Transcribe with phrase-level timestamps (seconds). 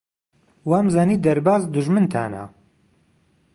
[0.69, 2.43] وامزانی دەرباز دوژمنتانە.